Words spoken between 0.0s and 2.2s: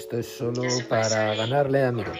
Esto es solo para ganarle a Miro.